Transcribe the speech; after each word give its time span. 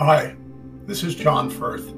Hi, 0.00 0.34
this 0.86 1.02
is 1.02 1.14
John 1.14 1.50
Firth, 1.50 1.90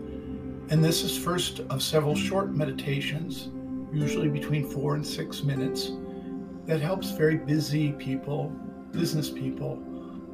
and 0.73 0.85
this 0.85 1.05
is 1.05 1.17
first 1.17 1.61
of 1.61 1.81
several 1.81 2.17
short 2.17 2.51
meditations, 2.51 3.49
usually 3.93 4.29
between 4.29 4.69
four 4.69 4.97
and 4.97 5.07
six 5.07 5.45
minutes, 5.45 5.93
that 6.67 6.81
helps 6.81 7.13
very 7.13 7.37
busy 7.37 7.93
people, 7.93 8.49
business 8.91 9.31
people, 9.31 9.81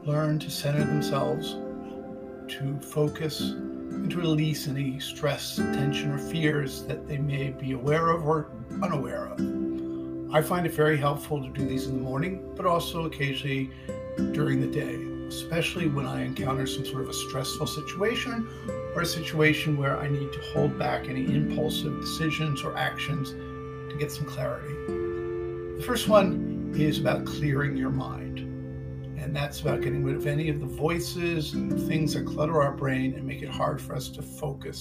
learn 0.02 0.38
to 0.38 0.50
center 0.50 0.82
themselves, 0.82 1.58
to 2.54 2.80
focus, 2.80 3.42
and 3.42 4.10
to 4.12 4.16
release 4.16 4.66
any 4.66 4.98
stress, 4.98 5.56
tension, 5.56 6.10
or 6.10 6.16
fears 6.16 6.84
that 6.84 7.06
they 7.06 7.18
may 7.18 7.50
be 7.50 7.72
aware 7.72 8.12
of 8.12 8.26
or 8.26 8.50
unaware 8.82 9.26
of. 9.26 10.34
I 10.34 10.40
find 10.40 10.64
it 10.64 10.72
very 10.72 10.96
helpful 10.96 11.42
to 11.42 11.50
do 11.50 11.68
these 11.68 11.86
in 11.86 11.98
the 11.98 12.02
morning, 12.02 12.50
but 12.56 12.64
also 12.64 13.04
occasionally 13.04 13.70
during 14.32 14.62
the 14.62 14.68
day, 14.68 15.17
especially 15.28 15.86
when 15.86 16.06
I 16.06 16.24
encounter 16.24 16.66
some 16.66 16.84
sort 16.84 17.02
of 17.02 17.10
a 17.10 17.14
stressful 17.14 17.66
situation 17.66 18.48
or 18.94 19.02
a 19.02 19.06
situation 19.06 19.76
where 19.76 19.98
I 19.98 20.08
need 20.08 20.32
to 20.32 20.40
hold 20.52 20.78
back 20.78 21.08
any 21.08 21.24
impulsive 21.26 22.00
decisions 22.00 22.62
or 22.62 22.76
actions 22.76 23.30
to 23.30 23.96
get 23.98 24.10
some 24.10 24.26
clarity. 24.26 24.74
The 25.76 25.82
first 25.84 26.08
one 26.08 26.72
is 26.76 26.98
about 26.98 27.24
clearing 27.24 27.76
your 27.76 27.90
mind. 27.90 28.40
And 29.20 29.34
that's 29.36 29.60
about 29.60 29.82
getting 29.82 30.04
rid 30.04 30.16
of 30.16 30.26
any 30.26 30.48
of 30.48 30.60
the 30.60 30.66
voices 30.66 31.52
and 31.52 31.78
things 31.86 32.14
that 32.14 32.24
clutter 32.24 32.62
our 32.62 32.72
brain 32.72 33.14
and 33.14 33.26
make 33.26 33.42
it 33.42 33.50
hard 33.50 33.80
for 33.80 33.94
us 33.94 34.08
to 34.10 34.22
focus 34.22 34.80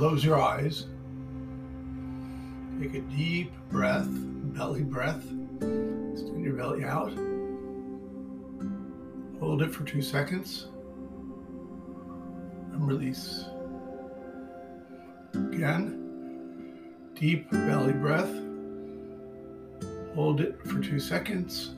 Close 0.00 0.24
your 0.24 0.40
eyes. 0.40 0.86
Take 2.80 2.94
a 2.94 3.00
deep 3.00 3.52
breath, 3.70 4.08
belly 4.08 4.80
breath. 4.80 5.22
Extend 5.56 6.42
your 6.42 6.54
belly 6.54 6.84
out. 6.84 7.12
Hold 9.40 9.60
it 9.60 9.70
for 9.70 9.84
two 9.84 10.00
seconds. 10.00 10.68
And 12.72 12.88
release. 12.88 13.44
Again, 15.34 16.72
deep 17.14 17.50
belly 17.50 17.92
breath. 17.92 18.34
Hold 20.14 20.40
it 20.40 20.58
for 20.64 20.80
two 20.80 20.98
seconds 20.98 21.74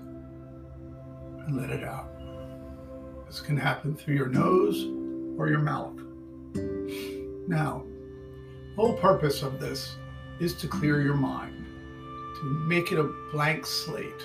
and 1.45 1.57
let 1.57 1.71
it 1.71 1.83
out. 1.83 2.09
This 3.27 3.41
can 3.41 3.57
happen 3.57 3.97
through 3.97 4.15
your 4.15 4.29
nose 4.29 4.85
or 5.37 5.49
your 5.49 5.59
mouth. 5.59 5.99
Now, 7.49 7.83
whole 8.77 8.95
purpose 8.95 9.43
of 9.43 9.61
this 9.61 9.97
is 10.41 10.55
to 10.55 10.67
clear 10.67 11.03
your 11.03 11.15
mind, 11.15 11.65
to 12.37 12.45
make 12.67 12.91
it 12.93 12.99
a 12.99 13.13
blank 13.33 13.67
slate. 13.67 14.23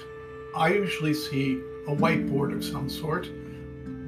I 0.56 0.70
usually 0.70 1.14
see 1.14 1.62
a 1.88 1.96
whiteboard 1.96 2.54
of 2.54 2.64
some 2.64 2.90
sort, 2.90 3.30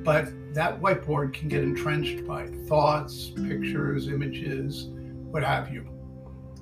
but 0.03 0.29
that 0.53 0.81
whiteboard 0.81 1.33
can 1.33 1.49
get 1.49 1.63
entrenched 1.63 2.25
by 2.25 2.47
thoughts, 2.67 3.31
pictures, 3.35 4.07
images, 4.07 4.87
what 5.29 5.43
have 5.43 5.71
you. 5.71 5.87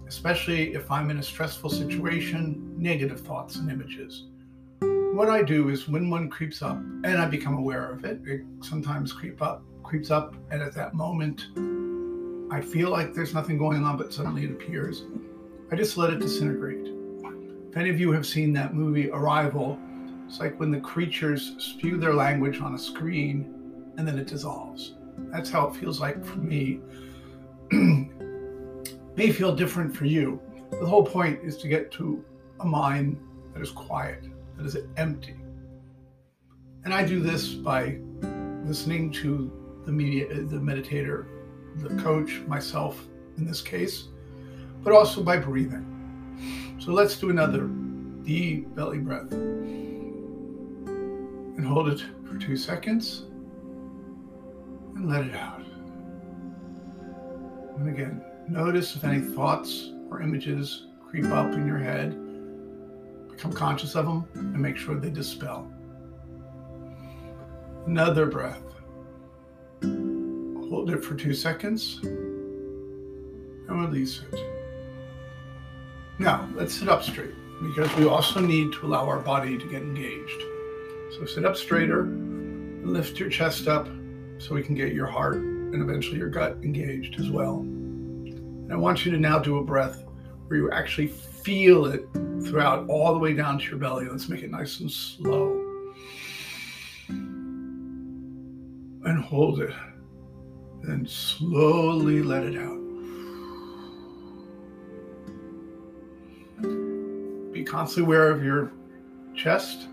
Especially 0.08 0.73
if 0.73 0.89
I'm 0.89 1.09
in 1.09 1.19
a 1.19 1.23
stressful 1.23 1.69
situation, 1.69 2.73
negative 2.78 3.22
thoughts 3.22 3.58
and 3.58 3.69
images. 3.69 4.25
What 5.14 5.30
I 5.30 5.44
do 5.44 5.69
is 5.69 5.88
when 5.88 6.09
one 6.09 6.30
creeps 6.30 6.62
up, 6.62 6.78
and 6.78 7.18
I 7.18 7.28
become 7.28 7.57
aware 7.57 7.91
of 7.91 8.06
it, 8.06 8.19
it 8.25 8.41
sometimes 8.62 9.13
creep 9.13 9.41
up, 9.41 9.63
creeps 9.84 10.12
up, 10.12 10.35
and 10.52 10.62
at 10.62 10.73
that 10.73 10.94
moment, 10.94 11.47
I 12.50 12.62
feel 12.62 12.90
like 12.90 13.13
there's 13.13 13.34
nothing 13.34 13.58
going 13.58 13.84
on, 13.84 13.97
but 13.97 14.13
suddenly 14.13 14.46
it 14.46 14.52
appears. 14.52 15.03
I 15.69 15.75
just 15.75 15.97
let 15.97 16.13
it 16.13 16.19
disintegrate. 16.19 16.88
If 17.69 17.75
any 17.75 17.90
of 17.90 18.00
you 18.00 18.12
have 18.13 18.25
seen 18.25 18.53
that 18.53 18.74
movie 18.74 19.09
Arrival, 19.12 19.78
it's 20.25 20.40
like 20.40 20.58
when 20.58 20.72
the 20.72 20.80
creatures 20.80 21.56
spew 21.58 21.97
their 21.97 22.13
language 22.13 22.62
on 22.62 22.74
a 22.74 22.80
screen 22.80 23.53
and 23.97 24.08
then 24.08 24.18
it 24.18 24.28
dissolves. 24.28 24.94
That's 25.31 25.50
how 25.50 25.68
it 25.68 25.75
feels 25.75 26.00
like 26.00 26.24
for 26.24 26.38
me. 26.38 26.80
May 27.72 29.31
feel 29.31 29.53
different 29.53 29.94
for 29.94 30.06
you. 30.06 30.40
The 30.72 30.85
whole 30.85 31.06
point 31.06 31.40
is 31.44 31.58
to 31.58 31.68
get 31.68 31.91
to 31.94 32.24
a 32.62 32.66
mind 32.66 33.19
that 33.53 33.62
is 33.62 33.72
quiet, 33.72 34.24
that 34.56 34.66
is 34.66 34.78
empty. 34.96 35.35
And 36.85 36.94
I 36.94 37.03
do 37.03 37.19
this 37.19 37.50
by 37.53 38.00
listening 38.64 39.12
to 39.14 39.52
the 39.85 39.91
media, 39.91 40.28
the 40.28 40.58
meditator 40.58 41.25
the 41.78 42.02
coach, 42.02 42.42
myself 42.48 43.06
in 43.38 43.46
this 43.46 43.62
case, 43.62 44.08
but 44.84 44.94
also 44.94 45.22
by 45.24 45.38
breathing. 45.38 45.86
So 46.80 46.92
let's 46.92 47.18
do 47.20 47.30
another 47.30 47.68
deep 48.24 48.74
belly 48.76 49.00
breath. 49.00 49.32
And 51.58 51.66
hold 51.66 51.90
it 51.90 52.04
for 52.26 52.38
two 52.38 52.56
seconds 52.56 53.24
and 54.96 55.10
let 55.10 55.26
it 55.26 55.36
out. 55.36 55.64
And 57.78 57.90
again, 57.90 58.24
notice 58.48 58.96
if 58.96 59.04
any 59.04 59.20
thoughts 59.20 59.92
or 60.09 60.22
images 60.22 60.86
creep 61.08 61.26
up 61.26 61.54
in 61.54 61.66
your 61.66 61.78
head. 61.78 62.12
Become 63.30 63.54
conscious 63.54 63.96
of 63.96 64.06
them 64.06 64.26
and 64.34 64.59
make 64.59 64.78
sure 64.78 64.96
they 64.96 65.09
dispel. 65.09 65.72
Another 67.86 68.26
breath. 68.26 68.62
Hold 70.69 70.89
it 70.89 71.03
for 71.03 71.16
two 71.16 71.33
seconds 71.33 72.00
and 72.03 73.69
release 73.69 74.22
it. 74.31 74.39
Now, 76.19 76.50
let's 76.55 76.73
sit 76.73 76.89
up 76.89 77.03
straight 77.03 77.35
because 77.61 77.94
we 77.95 78.07
also 78.07 78.39
need 78.39 78.73
to 78.73 78.85
allow 78.85 79.07
our 79.07 79.19
body 79.19 79.57
to 79.57 79.67
get 79.67 79.81
engaged. 79.81 80.41
So 81.17 81.25
sit 81.25 81.45
up 81.45 81.55
straighter, 81.55 82.05
lift 82.83 83.19
your 83.19 83.29
chest 83.29 83.67
up 83.67 83.88
so 84.39 84.55
we 84.55 84.63
can 84.63 84.75
get 84.75 84.94
your 84.94 85.07
heart 85.07 85.35
and 85.35 85.81
eventually 85.81 86.17
your 86.17 86.29
gut 86.29 86.57
engaged 86.63 87.19
as 87.19 87.29
well. 87.29 87.59
And 87.59 88.72
I 88.72 88.75
want 88.75 89.05
you 89.05 89.11
to 89.11 89.17
now 89.17 89.39
do 89.39 89.57
a 89.57 89.63
breath 89.63 90.03
where 90.47 90.59
you 90.59 90.72
actually 90.72 91.07
feel 91.07 91.85
it 91.85 92.07
throughout 92.45 92.88
all 92.89 93.13
the 93.13 93.19
way 93.19 93.34
down 93.34 93.59
to 93.59 93.66
your 93.66 93.78
belly. 93.78 94.07
Let's 94.09 94.28
make 94.28 94.44
it 94.44 94.51
nice 94.51 94.79
and 94.79 94.91
slow. 94.91 95.63
And 97.07 99.23
hold 99.23 99.61
it. 99.61 99.73
Then 100.84 101.06
slowly 101.08 102.22
let 102.22 102.44
it 102.44 102.58
out. 102.58 102.78
Be 107.54 107.64
constantly 107.64 108.04
aware 108.04 108.30
of 108.30 108.44
your 108.44 108.72
chest 109.36 109.88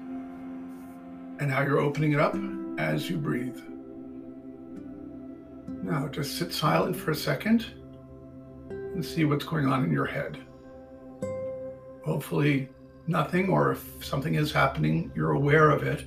and 1.40 1.50
how 1.50 1.62
you're 1.62 1.80
opening 1.80 2.12
it 2.12 2.20
up 2.20 2.36
as 2.78 3.10
you 3.10 3.16
breathe. 3.16 3.58
Now 5.82 6.08
just 6.08 6.38
sit 6.38 6.52
silent 6.52 6.96
for 6.96 7.10
a 7.10 7.14
second 7.14 7.66
and 8.70 9.04
see 9.04 9.24
what's 9.24 9.44
going 9.44 9.66
on 9.66 9.84
in 9.84 9.92
your 9.92 10.06
head. 10.06 10.38
Hopefully, 12.04 12.68
nothing, 13.06 13.48
or 13.48 13.72
if 13.72 14.04
something 14.04 14.34
is 14.34 14.52
happening, 14.52 15.10
you're 15.14 15.32
aware 15.32 15.70
of 15.70 15.82
it 15.82 16.04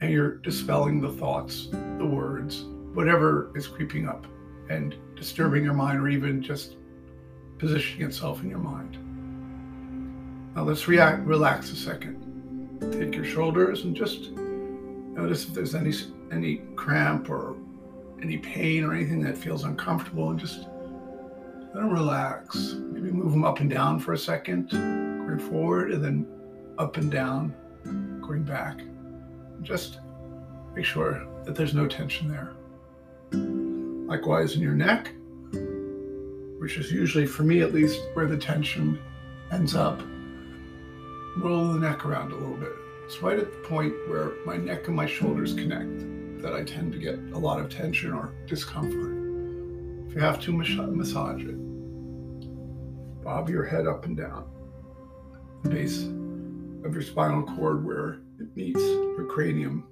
and 0.00 0.10
you're 0.10 0.36
dispelling 0.38 1.00
the 1.00 1.12
thoughts, 1.12 1.68
the 1.98 2.06
words, 2.06 2.64
whatever 2.94 3.50
is 3.54 3.66
creeping 3.66 4.08
up 4.08 4.26
and 4.70 4.96
disturbing 5.16 5.64
your 5.64 5.74
mind 5.74 6.00
or 6.00 6.08
even 6.08 6.42
just 6.42 6.76
positioning 7.58 8.06
itself 8.06 8.42
in 8.42 8.48
your 8.48 8.58
mind. 8.58 8.98
Now 10.54 10.62
let's 10.62 10.88
react, 10.88 11.26
relax 11.26 11.70
a 11.72 11.76
second. 11.76 12.20
Take 12.92 13.14
your 13.14 13.24
shoulders 13.24 13.84
and 13.84 13.94
just 13.94 14.30
notice 14.30 15.46
if 15.46 15.54
there's 15.54 15.74
any 15.74 15.92
any 16.32 16.62
cramp 16.76 17.30
or 17.30 17.56
any 18.22 18.38
pain 18.38 18.84
or 18.84 18.94
anything 18.94 19.20
that 19.22 19.36
feels 19.36 19.64
uncomfortable 19.64 20.30
and 20.30 20.38
just 20.38 20.66
let 21.74 21.82
them 21.82 21.90
relax. 21.90 22.74
Maybe 22.74 23.10
move 23.10 23.32
them 23.32 23.44
up 23.44 23.60
and 23.60 23.68
down 23.68 23.98
for 23.98 24.12
a 24.12 24.18
second, 24.18 24.70
going 24.70 25.38
forward 25.38 25.92
and 25.92 26.04
then 26.04 26.26
up 26.78 26.96
and 26.96 27.10
down, 27.10 27.54
going 28.20 28.44
back. 28.44 28.80
Just 29.62 30.00
make 30.74 30.84
sure 30.84 31.26
that 31.44 31.54
there's 31.54 31.74
no 31.74 31.86
tension 31.86 32.28
there. 32.28 32.52
Likewise 34.06 34.54
in 34.54 34.60
your 34.60 34.74
neck, 34.74 35.12
which 36.58 36.76
is 36.76 36.92
usually, 36.92 37.26
for 37.26 37.42
me 37.42 37.60
at 37.60 37.72
least, 37.72 38.00
where 38.14 38.26
the 38.26 38.36
tension 38.36 38.98
ends 39.50 39.74
up. 39.74 40.00
Roll 41.38 41.72
the 41.72 41.78
neck 41.78 42.04
around 42.04 42.32
a 42.32 42.36
little 42.36 42.56
bit. 42.56 42.72
It's 43.04 43.22
right 43.22 43.38
at 43.38 43.52
the 43.52 43.68
point 43.68 43.92
where 44.08 44.32
my 44.46 44.56
neck 44.56 44.86
and 44.86 44.96
my 44.96 45.06
shoulders 45.06 45.52
connect 45.54 46.42
that 46.42 46.54
I 46.54 46.62
tend 46.62 46.92
to 46.92 46.98
get 46.98 47.18
a 47.32 47.38
lot 47.38 47.60
of 47.60 47.70
tension 47.70 48.12
or 48.12 48.34
discomfort. 48.46 49.12
If 50.06 50.14
you 50.14 50.20
have 50.20 50.40
to 50.42 50.52
massage 50.52 51.42
it, 51.42 51.56
bob 53.24 53.48
your 53.48 53.64
head 53.64 53.86
up 53.86 54.04
and 54.04 54.16
down. 54.16 54.44
The 55.62 55.70
base 55.70 56.02
of 56.84 56.92
your 56.92 57.02
spinal 57.02 57.42
cord 57.42 57.84
where 57.84 58.20
it 58.38 58.54
meets 58.54 58.80
your 58.80 59.26
cranium. 59.26 59.88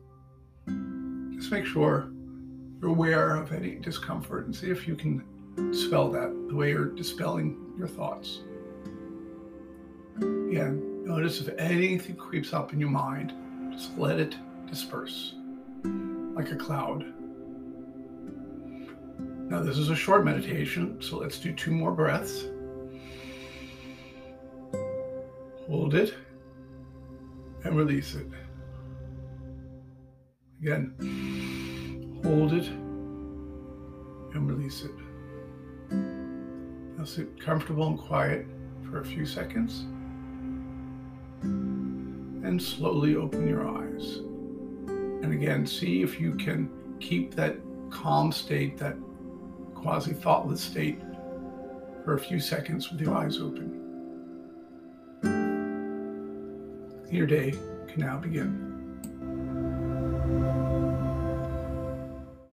Just 1.34 1.50
make 1.50 1.64
sure 1.64 2.12
you're 2.82 2.90
aware 2.90 3.36
of 3.36 3.52
any 3.52 3.76
discomfort 3.76 4.46
and 4.46 4.54
see 4.54 4.68
if 4.68 4.88
you 4.88 4.96
can 4.96 5.24
dispel 5.70 6.10
that, 6.10 6.34
the 6.48 6.54
way 6.54 6.70
you're 6.70 6.86
dispelling 6.86 7.56
your 7.78 7.86
thoughts. 7.86 8.40
Again, 10.16 11.04
notice 11.04 11.40
if 11.40 11.48
anything 11.58 12.16
creeps 12.16 12.52
up 12.52 12.72
in 12.72 12.80
your 12.80 12.90
mind, 12.90 13.32
just 13.72 13.96
let 13.96 14.18
it 14.18 14.34
disperse 14.68 15.34
like 16.34 16.50
a 16.50 16.56
cloud. 16.56 17.04
Now, 19.48 19.62
this 19.62 19.78
is 19.78 19.90
a 19.90 19.96
short 19.96 20.24
meditation, 20.24 21.00
so 21.00 21.18
let's 21.18 21.38
do 21.38 21.52
two 21.52 21.70
more 21.70 21.92
breaths. 21.92 22.46
Hold 25.68 25.94
it 25.94 26.14
and 27.64 27.76
release 27.76 28.14
it. 28.14 28.26
Again, 30.60 31.51
hold 32.24 32.52
it 32.52 32.68
and 32.68 34.48
release 34.48 34.84
it. 34.84 34.92
Now 35.90 37.04
sit 37.04 37.40
comfortable 37.40 37.86
and 37.86 37.98
quiet 37.98 38.46
for 38.88 39.00
a 39.00 39.04
few 39.04 39.26
seconds 39.26 39.86
and 41.42 42.60
slowly 42.62 43.16
open 43.16 43.48
your 43.48 43.68
eyes. 43.68 44.18
And 45.22 45.32
again, 45.32 45.66
see 45.66 46.02
if 46.02 46.20
you 46.20 46.34
can 46.34 46.70
keep 47.00 47.34
that 47.34 47.56
calm 47.90 48.32
state, 48.32 48.76
that 48.78 48.96
quasi 49.74 50.12
thoughtless 50.12 50.60
state, 50.60 51.00
for 52.04 52.14
a 52.14 52.18
few 52.18 52.40
seconds 52.40 52.90
with 52.90 53.00
your 53.00 53.14
eyes 53.14 53.38
open. 53.38 53.78
Your 57.10 57.26
day 57.26 57.52
can 57.88 58.00
now 58.00 58.18
begin. 58.18 58.72